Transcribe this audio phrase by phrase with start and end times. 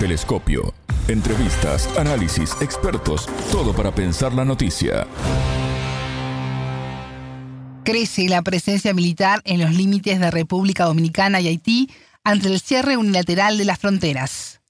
[0.00, 0.72] Telescopio.
[1.08, 5.06] Entrevistas, análisis, expertos, todo para pensar la noticia.
[7.84, 11.90] Crece la presencia militar en los límites de República Dominicana y Haití
[12.24, 14.62] ante el cierre unilateral de las fronteras.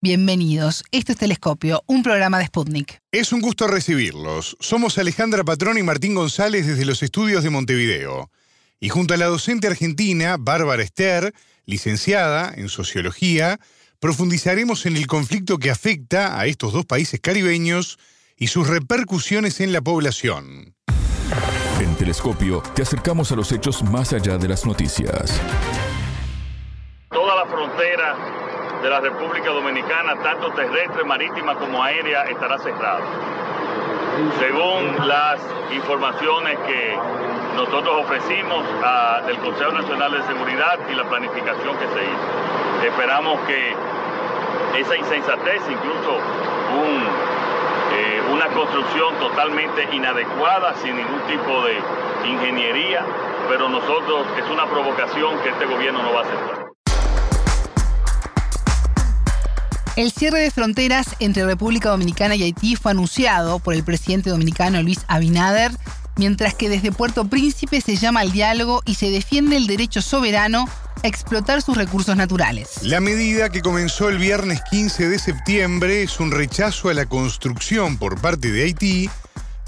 [0.00, 3.00] Bienvenidos, esto es Telescopio, un programa de Sputnik.
[3.10, 4.56] Es un gusto recibirlos.
[4.60, 8.30] Somos Alejandra Patrón y Martín González desde los estudios de Montevideo.
[8.78, 11.34] Y junto a la docente argentina, Bárbara Ester,
[11.64, 13.58] licenciada en Sociología,
[14.06, 17.98] profundizaremos en el conflicto que afecta a estos dos países caribeños
[18.36, 20.76] y sus repercusiones en la población.
[21.80, 25.40] En Telescopio te acercamos a los hechos más allá de las noticias.
[27.10, 33.02] Toda la frontera de la República Dominicana, tanto terrestre, marítima como aérea, estará cerrada.
[34.38, 35.40] Según las
[35.74, 36.96] informaciones que
[37.56, 38.64] nosotros ofrecimos
[39.26, 42.86] del Consejo Nacional de Seguridad y la planificación que se hizo.
[42.86, 43.74] Esperamos que
[44.78, 46.20] esa insensatez, incluso
[47.96, 53.04] eh, una construcción totalmente inadecuada, sin ningún tipo de ingeniería,
[53.48, 56.66] pero nosotros es una provocación que este gobierno no va a aceptar.
[59.96, 64.82] El cierre de fronteras entre República Dominicana y Haití fue anunciado por el presidente dominicano
[64.82, 65.70] Luis Abinader,
[66.16, 70.68] mientras que desde Puerto Príncipe se llama al diálogo y se defiende el derecho soberano
[71.02, 72.82] a explotar sus recursos naturales.
[72.82, 77.98] La medida que comenzó el viernes 15 de septiembre es un rechazo a la construcción
[77.98, 79.10] por parte de Haití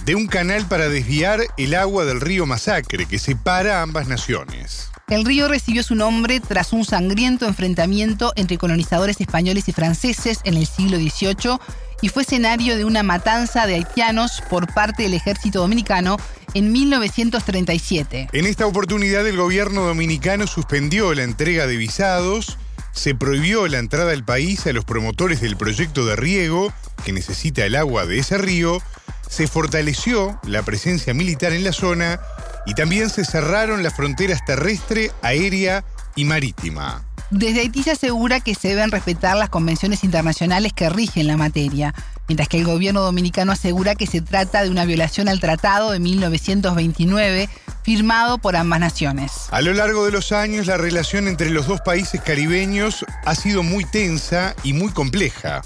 [0.04, 4.90] de un canal para desviar el agua del río Masacre que separa ambas naciones.
[5.08, 10.54] El río recibió su nombre tras un sangriento enfrentamiento entre colonizadores españoles y franceses en
[10.54, 11.58] el siglo XVIII
[12.00, 16.16] y fue escenario de una matanza de haitianos por parte del ejército dominicano
[16.54, 18.28] en 1937.
[18.32, 22.58] En esta oportunidad el gobierno dominicano suspendió la entrega de visados,
[22.92, 26.72] se prohibió la entrada al país a los promotores del proyecto de riego
[27.04, 28.82] que necesita el agua de ese río,
[29.28, 32.20] se fortaleció la presencia militar en la zona
[32.66, 35.84] y también se cerraron las fronteras terrestre, aérea
[36.16, 37.07] y marítima.
[37.30, 41.94] Desde Haití se asegura que se deben respetar las convenciones internacionales que rigen la materia,
[42.26, 46.00] mientras que el gobierno dominicano asegura que se trata de una violación al tratado de
[46.00, 47.50] 1929
[47.82, 49.32] firmado por ambas naciones.
[49.50, 53.62] A lo largo de los años, la relación entre los dos países caribeños ha sido
[53.62, 55.60] muy tensa y muy compleja.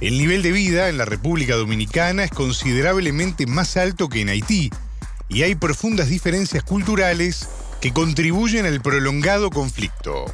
[0.00, 4.70] El nivel de vida en la República Dominicana es considerablemente más alto que en Haití,
[5.28, 7.48] y hay profundas diferencias culturales
[7.82, 10.24] que contribuyen al prolongado conflicto.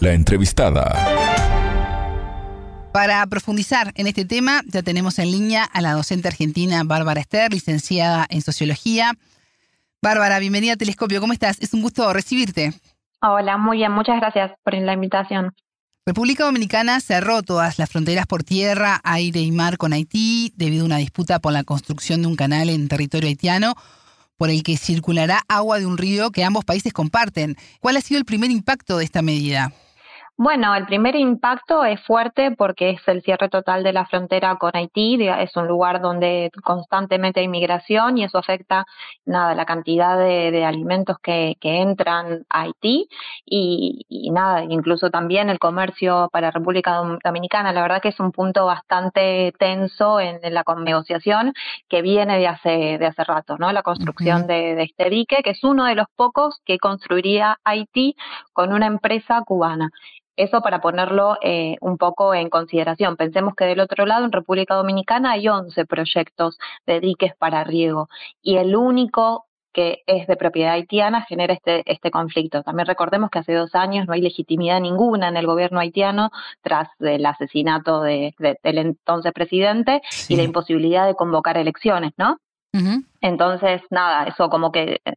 [0.00, 0.96] La entrevistada.
[2.90, 7.52] Para profundizar en este tema, ya tenemos en línea a la docente argentina Bárbara Ester,
[7.52, 9.12] licenciada en Sociología.
[10.00, 11.60] Bárbara, bienvenida a Telescopio, ¿cómo estás?
[11.60, 12.72] Es un gusto recibirte.
[13.20, 15.52] Hola, muy bien, muchas gracias por la invitación.
[16.06, 20.86] República Dominicana cerró todas las fronteras por tierra, aire y mar con Haití debido a
[20.86, 23.74] una disputa por la construcción de un canal en territorio haitiano
[24.38, 27.58] por el que circulará agua de un río que ambos países comparten.
[27.80, 29.74] ¿Cuál ha sido el primer impacto de esta medida?
[30.42, 34.70] Bueno, el primer impacto es fuerte porque es el cierre total de la frontera con
[34.74, 38.86] Haití, es un lugar donde constantemente hay migración y eso afecta
[39.26, 43.06] nada la cantidad de, alimentos que, entran a Haití
[43.44, 47.74] y, nada, incluso también el comercio para República Dominicana.
[47.74, 51.52] La verdad que es un punto bastante tenso en, la negociación
[51.86, 53.72] que viene de hace, de hace rato, ¿no?
[53.72, 58.16] La construcción de, de este dique, que es uno de los pocos que construiría Haití
[58.54, 59.90] con una empresa cubana.
[60.40, 63.18] Eso para ponerlo eh, un poco en consideración.
[63.18, 68.08] Pensemos que del otro lado, en República Dominicana, hay 11 proyectos de diques para riego
[68.40, 72.62] y el único que es de propiedad haitiana genera este, este conflicto.
[72.62, 76.30] También recordemos que hace dos años no hay legitimidad ninguna en el gobierno haitiano
[76.62, 82.38] tras el asesinato de, del entonces presidente y la imposibilidad de convocar elecciones, ¿no?
[83.20, 85.12] Entonces, nada, eso como que eh,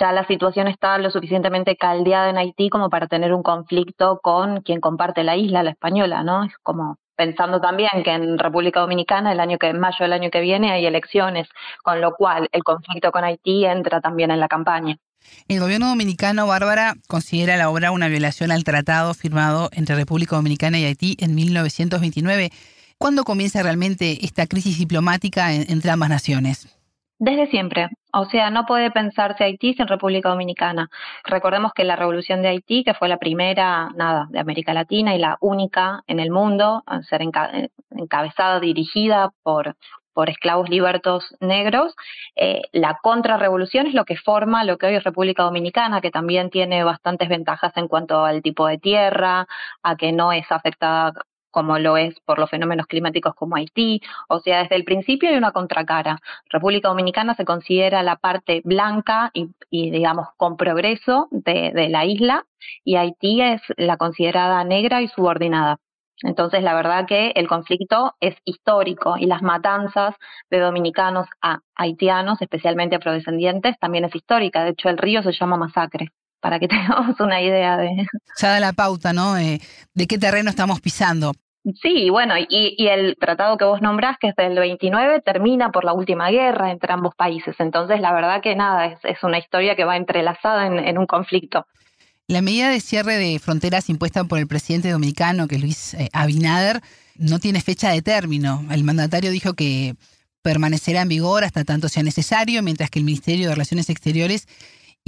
[0.00, 4.62] ya la situación está lo suficientemente caldeada en Haití como para tener un conflicto con
[4.62, 6.44] quien comparte la isla, la española, ¿no?
[6.44, 10.30] Es como pensando también que en República Dominicana el año que en mayo del año
[10.30, 11.48] que viene hay elecciones,
[11.82, 14.96] con lo cual el conflicto con Haití entra también en la campaña.
[15.48, 20.78] El gobierno dominicano, Bárbara, considera la obra una violación al tratado firmado entre República Dominicana
[20.78, 22.50] y Haití en 1929.
[22.98, 26.77] ¿Cuándo comienza realmente esta crisis diplomática entre ambas naciones?
[27.20, 27.88] Desde siempre.
[28.12, 30.88] O sea, no puede pensarse Haití sin República Dominicana.
[31.24, 35.18] Recordemos que la revolución de Haití, que fue la primera, nada, de América Latina y
[35.18, 37.22] la única en el mundo a ser
[37.90, 39.76] encabezada, dirigida por,
[40.14, 41.94] por esclavos libertos negros,
[42.36, 46.50] eh, la contrarrevolución es lo que forma lo que hoy es República Dominicana, que también
[46.50, 49.48] tiene bastantes ventajas en cuanto al tipo de tierra,
[49.82, 51.12] a que no es afectada
[51.50, 54.00] como lo es por los fenómenos climáticos como Haití.
[54.28, 56.20] O sea, desde el principio hay una contracara.
[56.50, 62.46] República Dominicana se considera la parte blanca y, digamos, con progreso de, de la isla,
[62.84, 65.78] y Haití es la considerada negra y subordinada.
[66.22, 70.16] Entonces, la verdad que el conflicto es histórico y las matanzas
[70.50, 74.64] de dominicanos a haitianos, especialmente afrodescendientes, también es histórica.
[74.64, 76.08] De hecho, el río se llama masacre,
[76.40, 78.06] para que tengamos una idea de...
[78.36, 79.34] Ya da la pauta, ¿no?
[79.34, 81.32] de qué terreno estamos pisando.
[81.82, 85.84] Sí, bueno, y, y, el tratado que vos nombrás, que es del 29, termina por
[85.84, 87.56] la última guerra entre ambos países.
[87.58, 91.06] Entonces, la verdad que nada, es, es una historia que va entrelazada en, en un
[91.06, 91.66] conflicto.
[92.26, 96.08] La medida de cierre de fronteras impuesta por el presidente dominicano, que es Luis eh,
[96.12, 96.80] Abinader,
[97.16, 98.64] no tiene fecha de término.
[98.70, 99.94] El mandatario dijo que
[100.42, 104.46] permanecerá en vigor hasta tanto sea necesario, mientras que el Ministerio de Relaciones Exteriores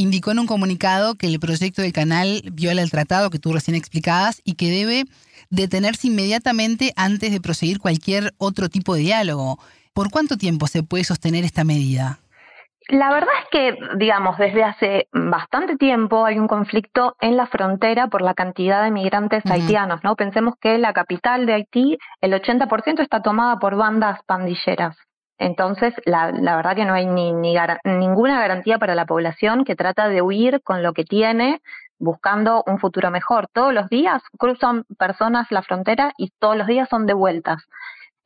[0.00, 3.76] indicó en un comunicado que el proyecto del canal viola el tratado que tú recién
[3.76, 5.04] explicabas y que debe
[5.50, 9.58] detenerse inmediatamente antes de proseguir cualquier otro tipo de diálogo.
[9.92, 12.18] ¿Por cuánto tiempo se puede sostener esta medida?
[12.88, 18.08] La verdad es que, digamos, desde hace bastante tiempo hay un conflicto en la frontera
[18.08, 20.16] por la cantidad de migrantes haitianos, ¿no?
[20.16, 24.96] Pensemos que la capital de Haití, el 80% está tomada por bandas pandilleras.
[25.40, 29.74] Entonces, la, la verdad que no hay ni, ni ninguna garantía para la población que
[29.74, 31.62] trata de huir con lo que tiene,
[31.98, 33.48] buscando un futuro mejor.
[33.50, 37.62] Todos los días cruzan personas la frontera y todos los días son devueltas.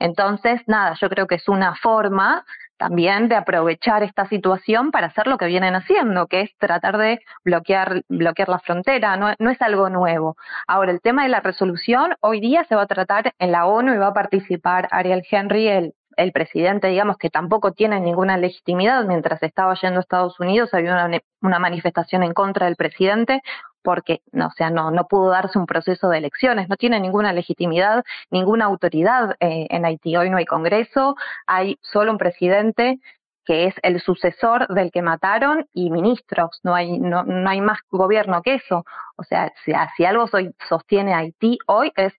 [0.01, 2.45] Entonces, nada, yo creo que es una forma
[2.77, 7.21] también de aprovechar esta situación para hacer lo que vienen haciendo, que es tratar de
[7.45, 10.37] bloquear, bloquear la frontera, no, no es algo nuevo.
[10.67, 13.95] Ahora, el tema de la resolución hoy día se va a tratar en la ONU
[13.95, 19.05] y va a participar Ariel Henry, el, el presidente, digamos, que tampoco tiene ninguna legitimidad.
[19.05, 21.09] Mientras estaba yendo a Estados Unidos había
[21.41, 23.43] una, manifestación en contra del presidente
[23.83, 27.35] porque, no, o sea, no, no pudo darse un proceso de elecciones, no tiene ninguna
[27.35, 30.17] legitimidad, ninguna autoridad eh, en Haití.
[30.17, 31.17] Hoy no hay Congreso,
[31.47, 32.99] hay solo un presidente
[33.45, 37.79] que es el sucesor del que mataron y ministros, no hay, no, no hay más
[37.91, 38.85] gobierno que eso.
[39.17, 42.15] O sea, si, si algo soy, sostiene Haití hoy es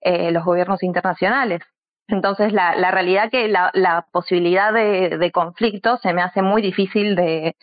[0.00, 1.62] eh, los gobiernos internacionales.
[2.08, 6.62] Entonces, la, la realidad que la, la posibilidad de, de, conflicto se me hace muy
[6.62, 7.54] difícil de,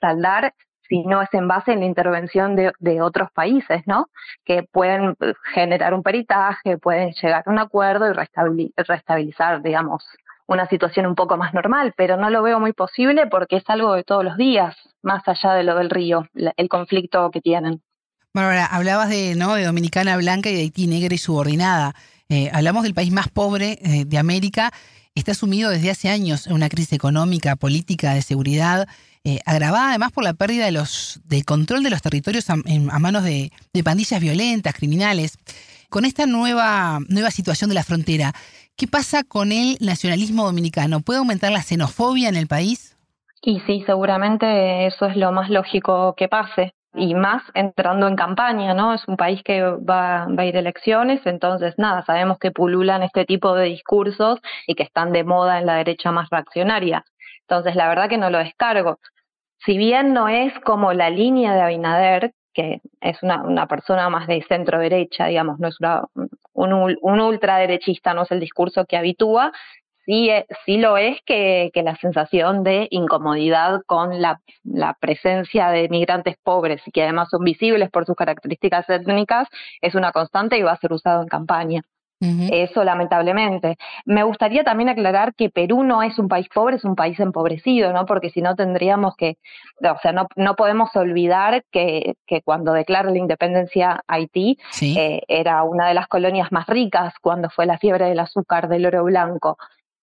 [0.00, 0.54] saldar
[0.88, 4.08] si no es en base en la intervención de, de, otros países, ¿no?
[4.44, 10.04] Que pueden eh, generar un peritaje, pueden llegar a un acuerdo y restabilizar, digamos,
[10.46, 13.94] una situación un poco más normal, pero no lo veo muy posible porque es algo
[13.94, 17.82] de todos los días, más allá de lo del río, el conflicto que tienen.
[18.32, 19.54] Bárbara, hablabas de, ¿no?
[19.54, 21.94] de Dominicana Blanca y de Haití negra y subordinada.
[22.30, 24.72] Eh, hablamos del país más pobre eh, de América.
[25.16, 28.88] Está sumido desde hace años en una crisis económica, política, de seguridad
[29.24, 33.24] eh, agravada además por la pérdida de los, del control de los territorios a, manos
[33.24, 33.50] de,
[33.84, 35.38] pandillas violentas, criminales.
[35.90, 38.32] Con esta nueva, nueva situación de la frontera,
[38.76, 41.00] ¿qué pasa con el nacionalismo dominicano?
[41.00, 42.96] ¿Puede aumentar la xenofobia en el país?
[43.42, 48.74] Y sí, seguramente eso es lo más lógico que pase y más entrando en campaña,
[48.74, 48.94] ¿no?
[48.94, 53.02] Es un país que va, va, a ir a elecciones, entonces nada, sabemos que pululan
[53.02, 57.04] este tipo de discursos y que están de moda en la derecha más reaccionaria.
[57.42, 58.98] Entonces, la verdad que no lo descargo.
[59.64, 64.26] Si bien no es como la línea de Abinader, que es una, una persona más
[64.26, 66.04] de centro derecha, digamos, no es una,
[66.52, 69.52] un, un ultraderechista, no es el discurso que habitúa,
[70.06, 75.68] sí, eh, sí lo es que, que la sensación de incomodidad con la, la, presencia
[75.70, 79.48] de migrantes pobres y que además son visibles por sus características étnicas
[79.80, 81.82] es una constante y va a ser usado en campaña.
[82.22, 83.76] Eso lamentablemente.
[84.04, 87.94] Me gustaría también aclarar que Perú no es un país pobre, es un país empobrecido,
[87.94, 88.04] ¿no?
[88.04, 89.38] Porque si no tendríamos que,
[89.82, 95.62] o sea, no, no podemos olvidar que, que cuando declara la independencia Haití eh, era
[95.62, 99.56] una de las colonias más ricas cuando fue la fiebre del azúcar, del oro blanco.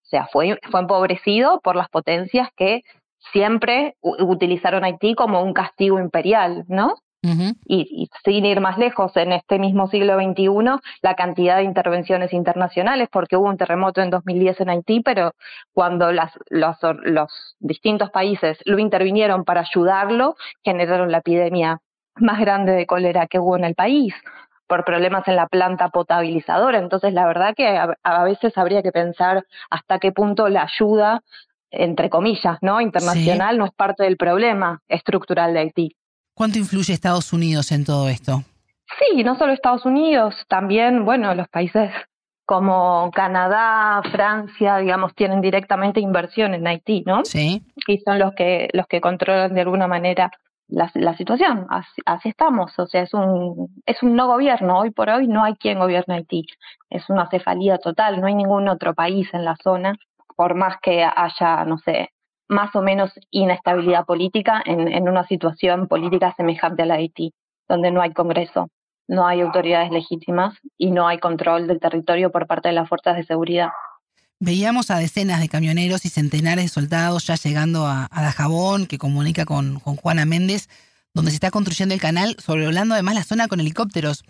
[0.08, 2.84] O sea, fue, fue empobrecido por las potencias que
[3.34, 6.96] siempre utilizaron Haití como un castigo imperial, ¿no?
[7.66, 13.10] y, sin ir más lejos, en este mismo siglo XXI, la cantidad de intervenciones internacionales,
[13.12, 15.34] porque hubo un terremoto en 2010 en Haití, pero
[15.74, 21.80] cuando las, los, los distintos países lo intervinieron para ayudarlo, generaron la epidemia
[22.16, 24.14] más grande de cólera que hubo en el país
[24.68, 26.78] por problemas en la planta potabilizadora.
[26.80, 31.24] Entonces, la verdad que a, veces habría que pensar hasta qué punto la ayuda,
[31.72, 32.82] entre comillas, ¿no?
[32.82, 35.96] Internacional no es parte del problema estructural de Haití.
[36.34, 38.44] ¿Cuánto influye Estados Unidos en todo esto?
[39.00, 41.92] Sí, no solo Estados Unidos, también, bueno, los países
[42.46, 47.26] como Canadá, Francia, digamos, tienen directamente inversión en Haití, ¿no?
[47.26, 47.62] Sí.
[47.88, 50.32] Y son los que los que controlan de alguna manera
[50.68, 55.28] la, situación, así, estamos, o sea, es un, es un no gobierno, hoy por hoy
[55.28, 56.46] no hay quien gobierne Haití,
[56.90, 59.96] es una cefalía total, no hay ningún otro país en la zona,
[60.36, 62.10] por más que haya, no sé,
[62.50, 67.34] más o menos inestabilidad política en, en una situación política semejante a la de Haití,
[67.68, 68.70] donde no hay Congreso,
[69.08, 73.16] no hay autoridades legítimas y no hay control del territorio por parte de las fuerzas
[73.16, 73.70] de seguridad.
[74.40, 79.00] Veíamos a decenas de camioneros y centenares de soldados ya llegando a, a Dajabón, que
[79.00, 80.70] comunica con, Juana Méndez,
[81.16, 84.24] donde se está construyendo el canal, sobrevolando además la zona con helicópteros.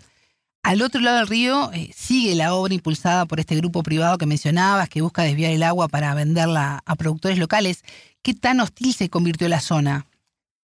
[0.62, 4.24] Al otro lado del río eh, sigue la obra impulsada por este grupo privado que
[4.24, 7.84] mencionabas, que busca desviar el agua para venderla a productores locales.
[8.22, 10.06] ¿Qué tan hostil se convirtió la zona?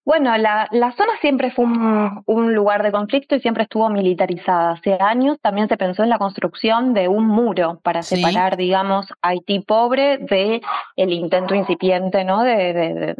[0.04, 4.72] Bueno, la, la zona siempre fue un, lugar de conflicto y siempre estuvo militarizada.
[4.72, 9.60] Hace años también se pensó en la construcción de un muro para separar, digamos, Haití
[9.60, 10.60] pobre de
[10.96, 12.42] el intento incipiente, ¿no?
[12.42, 13.16] de,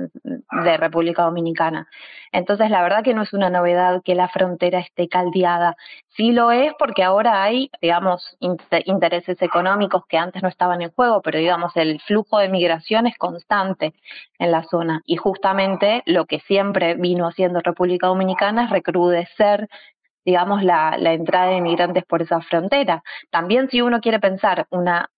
[0.63, 1.89] de República Dominicana.
[2.35, 5.77] Entonces, la verdad que no es una novedad que la frontera esté caldeada.
[6.17, 11.23] Sí lo es porque ahora hay, digamos, intereses económicos que antes no estaban en juego,
[11.23, 13.95] pero digamos, el flujo de migración es constante
[14.41, 15.01] en la zona.
[15.07, 19.69] Y justamente lo que siempre vino haciendo República Dominicana es recrudecer
[20.27, 23.03] digamos, la, entrada de inmigrantes por esa frontera.
[23.31, 25.11] También si uno quiere pensar una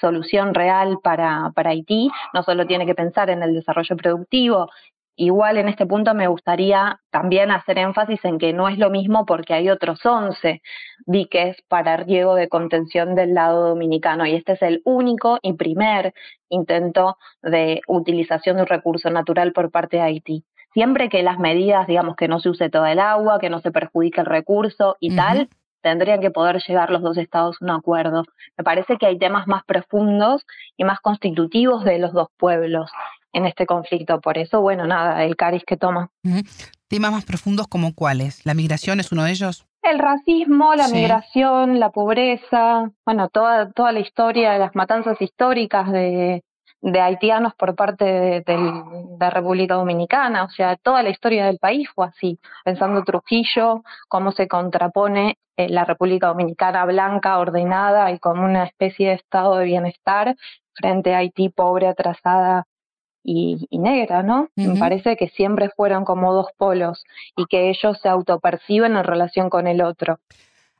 [0.00, 4.70] solución real para Haití, no solo tiene que pensar en el desarrollo productivo,
[5.18, 9.24] Igual en este punto me gustaría también hacer énfasis en que no es lo mismo
[9.24, 10.60] porque hay otros 11
[11.06, 16.12] diques para riego de contención del lado dominicano y este es el único y primer
[16.50, 20.44] intento de utilización de un recurso natural por parte de Haití.
[20.74, 23.70] Siempre que las medidas, digamos, que no se use toda el agua, que no se
[23.70, 25.48] perjudique el recurso y tal,
[25.80, 28.24] tendrían que poder llegar los dos estados a un acuerdo.
[28.58, 30.44] Me parece que hay temas más profundos
[30.76, 32.90] y más constitutivos de los dos pueblos
[33.36, 34.20] en este conflicto.
[34.20, 36.10] Por eso, bueno, nada, el cariz que toma.
[36.88, 38.44] ¿Temas más profundos como cuáles?
[38.46, 39.66] ¿La migración es uno de ellos?
[39.82, 45.92] El racismo, la migración, la pobreza, bueno, toda, toda la historia de las matanzas históricas
[45.92, 46.42] de,
[46.80, 48.44] de haitianos por parte de,
[49.20, 54.32] la República Dominicana, o sea, toda la historia del país fue así, pensando Trujillo, cómo
[54.32, 59.66] se contrapone eh, la República Dominicana blanca, ordenada y como una especie de estado de
[59.66, 60.36] bienestar
[60.74, 62.64] frente a Haití pobre, atrasada
[63.26, 64.48] y, negra, ¿no?
[64.54, 67.02] Me parece que siempre fueron como dos polos
[67.36, 70.20] y que ellos se autoperciben en relación con el otro.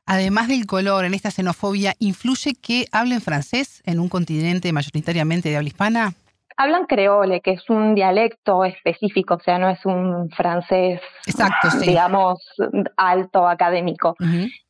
[0.05, 5.57] Además del color, en esta xenofobia, ¿influye que hablen francés en un continente mayoritariamente de
[5.57, 6.13] habla hispana?
[6.55, 11.01] Hablan creole, que es un dialecto específico, o sea, no es un francés,
[11.85, 12.39] digamos,
[12.95, 14.15] alto, académico.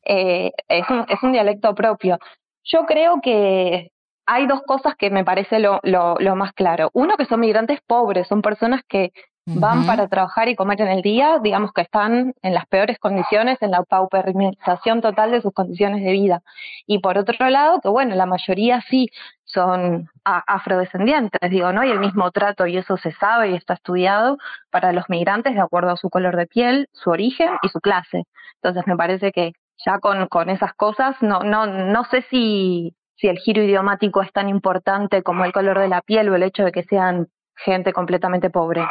[0.03, 2.17] Eh, es, un, es un dialecto propio.
[2.63, 3.91] Yo creo que
[4.27, 6.91] hay dos cosas que me parece lo, lo, lo, más claro.
[6.93, 9.13] Uno, que son migrantes pobres, son personas que
[9.45, 13.57] van para trabajar y comer en el día, digamos que están en las peores condiciones,
[13.61, 16.41] en la pauperización total de sus condiciones de vida.
[16.85, 19.09] Y por otro lado, que bueno, la mayoría sí
[19.45, 21.85] son afrodescendientes, digo, ¿no?
[21.85, 24.37] Y el mismo trato, y eso se sabe y está estudiado
[24.69, 28.25] para los migrantes de acuerdo a su color de piel, su origen y su clase.
[28.55, 29.53] Entonces me parece que
[29.85, 34.31] ya con, con esas cosas, no, no, no sé si, si el giro idiomático es
[34.31, 37.93] tan importante como el color de la piel o el hecho de que sean gente
[37.93, 38.85] completamente pobre.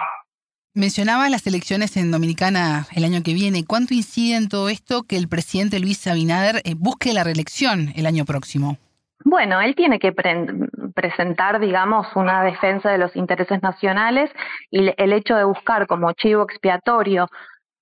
[0.75, 3.65] Mencionaba las elecciones en Dominicana el año que viene.
[3.65, 8.05] ¿Cuánto incide en todo esto que el presidente Luis Abinader eh, busque la reelección el
[8.05, 8.77] año próximo?
[9.25, 14.31] Bueno, él tiene que presentar, digamos, una defensa de los intereses nacionales
[14.71, 17.27] y el hecho de buscar como chivo expiatorio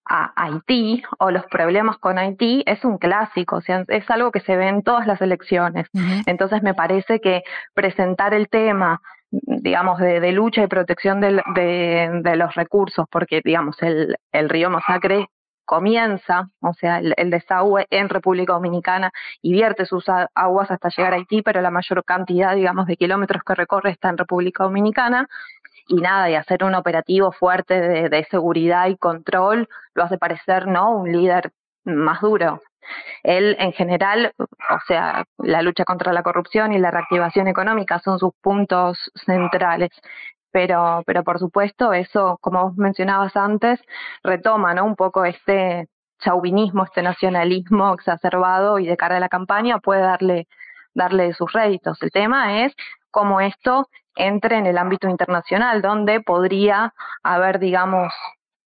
[0.06, 4.40] a Haití o los problemas con Haití es un clásico, o sea, es algo que
[4.40, 5.88] se ve en todas las elecciones.
[6.26, 7.42] Entonces me parece que
[7.74, 14.16] presentar el tema digamos, de, lucha y protección de, de, los recursos, porque, digamos, el,
[14.30, 15.28] el río Masacre
[15.64, 19.10] comienza, o sea, el, desagüe en República Dominicana
[19.42, 23.42] y vierte sus aguas hasta llegar a Haití, pero la mayor cantidad, digamos, de kilómetros
[23.42, 25.28] que recorre está en República Dominicana.
[25.86, 30.96] Y nada, y hacer un operativo fuerte de, seguridad y control lo hace parecer, ¿no?
[30.96, 31.52] Un líder
[31.84, 32.62] más duro.
[33.22, 38.18] Él, en general, o sea, la lucha contra la corrupción y la reactivación económica son
[38.18, 39.90] sus puntos centrales.
[40.52, 43.80] Pero, pero por supuesto, eso, como vos mencionabas antes,
[44.22, 44.84] retoma ¿no?
[44.84, 45.88] un poco este
[46.20, 50.46] chauvinismo, este nacionalismo exacerbado y de cara a la campaña puede darle,
[50.94, 52.02] darle sus réditos.
[52.02, 52.74] El tema es
[53.10, 58.12] cómo esto entre en el ámbito internacional, donde podría haber, digamos,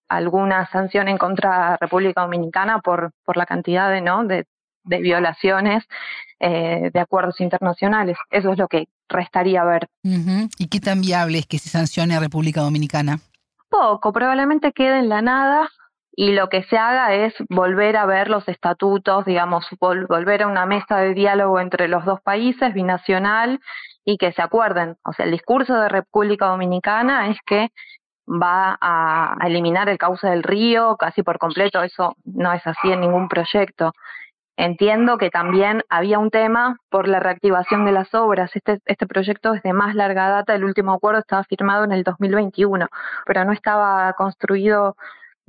[0.08, 4.24] alguna sanción en contra de República Dominicana por, por la cantidad de, ¿no?
[4.24, 4.46] de,
[4.84, 5.84] de violaciones
[6.40, 8.16] eh, de acuerdos internacionales.
[8.30, 9.88] Eso es lo que restaría ver.
[10.02, 13.18] ¿Y qué tan viable es que se sancione a República Dominicana?
[13.68, 15.68] Poco, probablemente quede en la nada,
[16.20, 20.66] y lo que se haga es volver a ver los estatutos, digamos, volver a una
[20.66, 23.60] mesa de diálogo entre los dos países, binacional,
[24.08, 24.96] y que se acuerden.
[25.04, 27.68] O sea, el discurso de República Dominicana es que
[28.26, 33.00] va a, eliminar el cauce del río casi por completo, eso no es así en
[33.02, 33.92] ningún proyecto.
[34.56, 38.50] Entiendo que también había un tema por la reactivación de las obras.
[38.54, 42.02] Este, este proyecto es de más larga data, el último acuerdo estaba firmado en el
[42.02, 42.86] 2021,
[43.26, 44.96] pero no estaba construido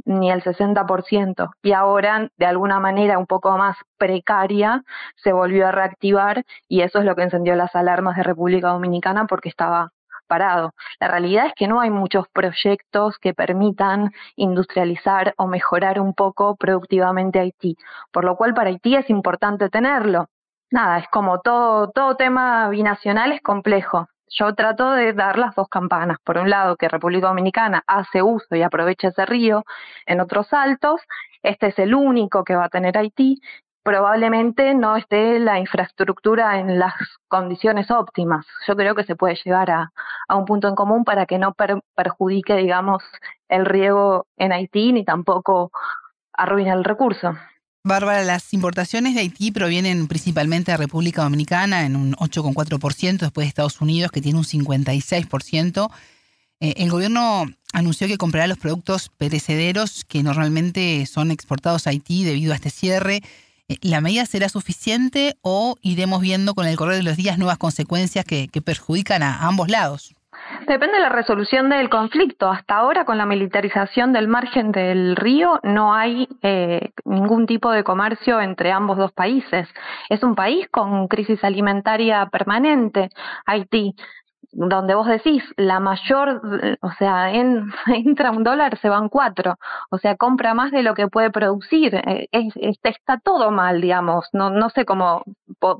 [0.10, 1.52] ni el 60%.
[1.62, 4.84] Y ahora, de alguna manera un poco más precaria,
[5.16, 9.28] se volvió a reactivar y eso es lo que encendió las alarmas de República Dominicana
[9.28, 9.92] porque estaba
[10.28, 10.74] parado.
[11.00, 16.56] La realidad es que no hay muchos proyectos que permitan industrializar o mejorar un poco
[16.56, 17.78] productivamente Haití,
[18.12, 20.28] por lo cual para Haití es importante tenerlo.
[20.72, 24.08] Nada, es como todo, todo tema binacional es complejo.
[24.30, 26.18] Yo trato de dar las dos campanas.
[26.24, 29.66] Por un lado, que República Dominicana hace uso y aprovecha ese río
[30.06, 31.02] en otros saltos.
[31.44, 33.42] Este es el único que va a tener Haití
[33.84, 36.94] probablemente no esté la infraestructura en las
[37.28, 38.46] condiciones óptimas.
[38.68, 39.92] Yo creo que se puede llegar a,
[40.30, 41.56] un punto en común para que no
[41.96, 43.04] perjudique, digamos,
[43.48, 45.72] el riego en Haití ni tampoco
[46.34, 47.34] arruine el recurso.
[47.84, 53.50] Bárbara, las importaciones de Haití provienen principalmente de República Dominicana en un 8,4%, después de
[53.50, 55.90] Estados Unidos que tiene un 56%.
[56.60, 62.26] Eh, el gobierno anunció que comprará los productos perecederos que normalmente son exportados a Haití
[62.26, 63.22] debido a este cierre.
[63.70, 67.58] Eh, ¿La medida será suficiente o iremos viendo con el correr de los días nuevas
[67.58, 70.14] consecuencias que, perjudican a ambos lados?
[70.68, 72.50] Depende de la resolución del conflicto.
[72.50, 77.84] Hasta ahora, con la militarización del margen del río, no hay eh, ningún tipo de
[77.84, 79.68] comercio entre ambos dos países.
[80.10, 83.10] Es un país con crisis alimentaria permanente,
[83.46, 83.96] Haití
[84.52, 86.42] donde vos decís, la mayor,
[86.82, 89.58] o sea, en, entra un dólar, se van cuatro,
[89.92, 92.28] o sea, compra más de lo que puede producir, eh,
[92.84, 95.24] está todo mal, digamos, no, no sé cómo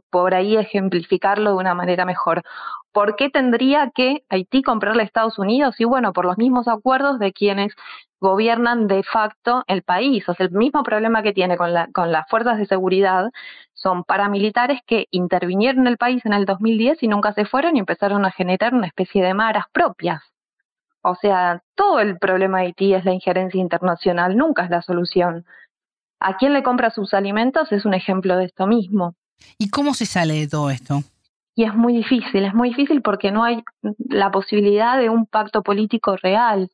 [0.10, 2.44] por ahí ejemplificarlo de una manera mejor.
[2.92, 5.80] ¿Por qué tendría que Haití comprarle a Estados Unidos?
[5.80, 7.74] Y bueno, por los mismos acuerdos de quienes
[8.20, 10.28] gobiernan de facto el país.
[10.28, 13.30] O sea, el mismo problema que tiene con, la, con las fuerzas de seguridad
[13.74, 17.80] son paramilitares que intervinieron en el país en el 2010 y nunca se fueron y
[17.80, 20.22] empezaron a generar una especie de maras propias.
[21.02, 25.46] O sea, todo el problema de Haití es la injerencia internacional, nunca es la solución.
[26.20, 29.16] A quién le compra sus alimentos es un ejemplo de esto mismo.
[29.58, 31.04] ¿Y cómo se sale de todo esto?
[31.56, 33.64] Y es muy difícil, es muy difícil porque no hay
[34.08, 36.70] la posibilidad de un pacto político real.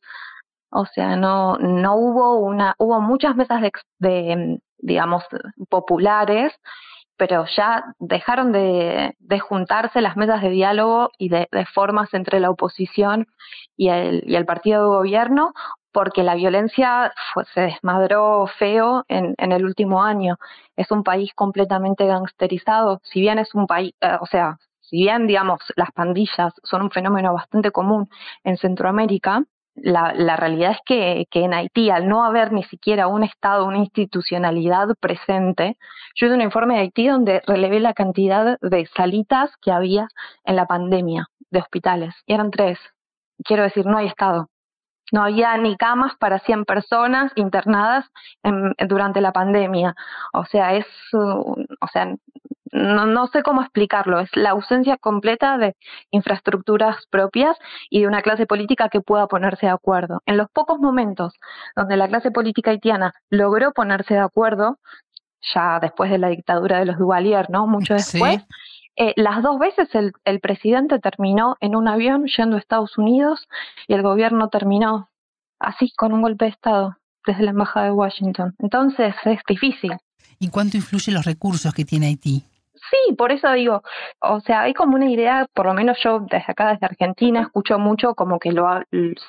[0.70, 3.62] O sea, no, no hubo una, hubo muchas mesas
[3.98, 5.24] de, digamos,
[5.68, 6.52] populares,
[7.16, 12.50] pero ya dejaron de, de, juntarse las mesas de diálogo y de, formas entre la
[12.50, 13.26] oposición
[13.76, 15.54] y el, y el partido de gobierno,
[15.96, 17.10] porque la violencia
[17.54, 20.36] se desmadró feo en, en, el último año.
[20.76, 25.26] Es un país completamente gangsterizado, si bien es un país, eh, o sea, si bien,
[25.26, 28.10] digamos, las pandillas son un fenómeno bastante común
[28.44, 33.06] en Centroamérica, la, la realidad es que, que, en Haití, al no haber ni siquiera
[33.06, 35.78] un Estado, una institucionalidad presente,
[36.14, 40.08] yo hice un informe de Haití donde relevé la cantidad de salitas que había
[40.44, 42.78] en la pandemia de hospitales, y eran tres.
[43.42, 44.50] Quiero decir, no hay Estado.
[45.12, 48.04] No había ni camas para 100 personas internadas
[48.42, 49.94] en, durante la pandemia.
[50.32, 51.56] O sea, es, o
[51.92, 52.16] sea,
[52.72, 55.76] no, no sé cómo explicarlo, es la ausencia completa de
[56.10, 57.56] infraestructuras propias
[57.90, 60.22] y de una clase política que pueda ponerse de acuerdo.
[60.26, 61.32] En los pocos momentos
[61.74, 64.78] donde la clase política haitiana logró ponerse de acuerdo,
[65.54, 67.66] ya después de la dictadura de los Duvalier, ¿no?
[67.66, 68.44] Mucho después,
[68.96, 73.48] eh, las dos veces el, el presidente terminó en un avión yendo a Estados Unidos
[73.86, 75.08] y el gobierno terminó
[75.58, 78.54] así, con un golpe de Estado desde la Embajada de Washington.
[78.58, 79.92] Entonces es difícil.
[80.38, 82.44] ¿Y cuánto influyen los recursos que tiene Haití?
[82.90, 83.82] Sí, por eso digo,
[84.20, 87.78] o sea, hay como una idea, por lo menos yo desde acá, desde Argentina, escucho
[87.80, 88.68] mucho como que lo,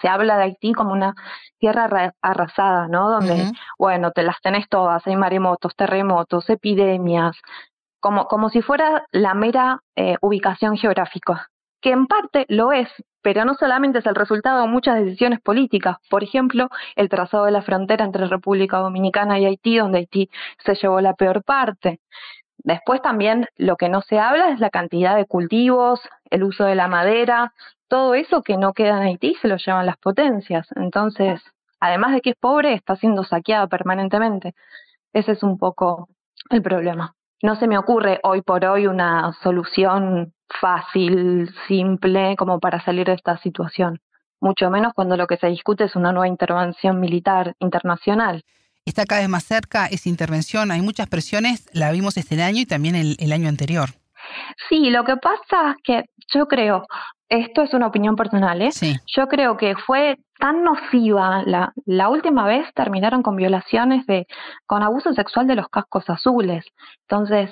[0.02, 1.16] se habla de Haití como una
[1.58, 3.10] tierra arrasada, ¿no?
[3.10, 7.36] Donde, bueno, te las tenés todas, hay maremotos, terremotos, epidemias,
[8.00, 11.50] como, como si fuera la mera eh, ubicación geográfica,
[11.82, 12.90] que en parte lo es,
[13.22, 17.52] pero no solamente es el resultado de muchas decisiones políticas, por ejemplo, el trazado de
[17.52, 20.30] la frontera entre República Dominicana y Haití, donde Haití
[20.64, 22.00] se llevó la peor parte.
[22.58, 26.76] Después también lo que no se habla es la cantidad de cultivos, el uso de
[26.76, 27.54] la madera,
[27.88, 30.68] todo eso que no queda en Haití se lo llevan las potencias.
[30.76, 31.42] Entonces,
[31.80, 34.54] además de que es pobre, está siendo saqueada permanentemente.
[35.14, 36.10] Ese es un poco
[36.50, 37.16] el problema.
[37.44, 43.14] No se me ocurre hoy por hoy una solución fácil, simple, como para salir de
[43.14, 44.00] esta situación.
[44.40, 48.44] Mucho menos cuando lo que se discute es una nueva intervención militar internacional.
[48.86, 50.72] está cada vez más cerca esa intervención.
[50.72, 53.90] Hay muchas presiones, la vimos este año y también el, año anterior.
[54.70, 56.86] Sí, lo que pasa es que yo creo,
[57.30, 58.70] esto es una opinión personal, ¿eh?
[59.08, 64.28] Yo creo que fue tan nociva, la, la última vez terminaron con violaciones de,
[64.66, 66.66] con abuso sexual de los cascos azules.
[67.02, 67.50] Entonces,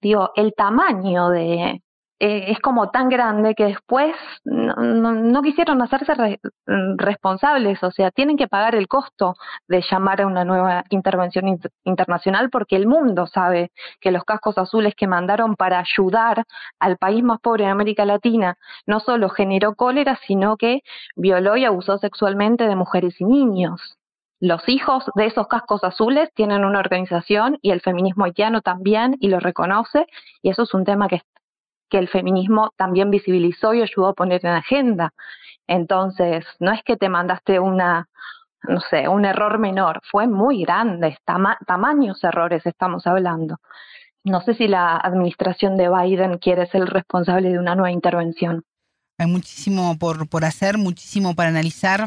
[0.00, 1.82] digo, el tamaño de,
[2.18, 6.40] eh, es como tan grande que después no, quisieron hacerse
[6.96, 9.34] responsables, o sea, tienen que pagar el costo
[9.68, 14.94] de llamar a una nueva intervención internacional porque el mundo sabe que los cascos azules
[14.96, 16.44] que mandaron para ayudar
[16.80, 20.80] al país más pobre de América Latina no solo generó cólera, sino que
[21.16, 23.98] violó y abusó sexualmente de mujeres y niños.
[24.40, 29.28] Los hijos de esos cascos azules tienen una organización y el feminismo haitiano también y
[29.28, 30.06] lo reconoce
[30.42, 31.22] y eso es un tema que
[31.88, 35.12] que el feminismo también visibilizó y ayudó a poner en agenda.
[35.66, 38.08] Entonces, no es que te mandaste una,
[38.62, 41.16] no sé, un error menor, fue muy grande,
[41.66, 43.58] tamaños errores estamos hablando.
[44.24, 48.64] No sé si la administración de Biden quiere ser responsable de una nueva intervención.
[49.18, 52.06] Hay muchísimo por, por hacer, muchísimo para analizar.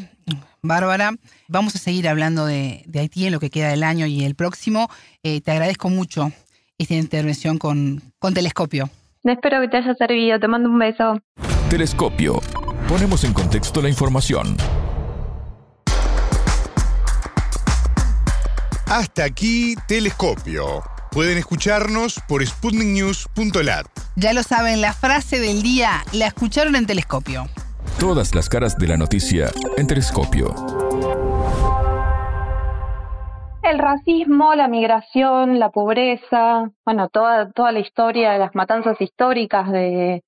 [0.62, 1.12] Bárbara,
[1.48, 4.89] vamos a seguir hablando de, Haití en lo que queda del año y el próximo.
[5.24, 6.32] Eh, te agradezco mucho
[6.78, 8.89] esta intervención con, con Telescopio.
[9.24, 10.40] Espero que te haya servido.
[10.40, 11.20] Te mando un beso.
[11.70, 12.42] Telescopio.
[12.88, 14.56] Ponemos en contexto la información.
[18.88, 20.82] Hasta aquí Telescopio.
[21.12, 23.86] Pueden escucharnos por sputniknews.lat.
[24.16, 27.48] Ya lo saben, la frase del día la escucharon en Telescopio.
[28.00, 30.79] Todas las caras de la noticia en Telescopio
[33.70, 39.72] el racismo, la migración, la pobreza, bueno, toda, toda la historia de las matanzas históricas
[39.72, 40.24] de,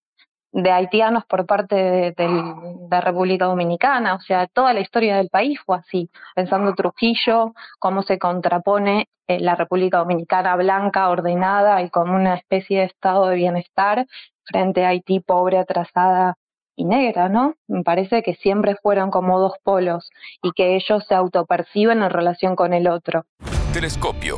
[0.51, 5.59] de haitianos por parte de, de, República Dominicana, o sea, toda la historia del país
[5.65, 12.15] fue así, pensando Trujillo, cómo se contrapone eh, la República Dominicana blanca, ordenada y como
[12.15, 14.05] una especie de estado de bienestar
[14.43, 16.35] frente a Haití pobre, atrasada
[16.81, 17.53] y negra, ¿no?
[17.67, 20.09] Me parece que siempre fueron como dos polos
[20.41, 23.25] y que ellos se autoperciben en relación con el otro.
[23.71, 24.37] Telescopio,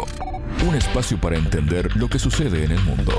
[0.68, 3.14] un espacio para entender lo que sucede en el mundo.